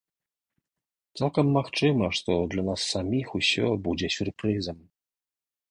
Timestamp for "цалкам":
1.19-1.47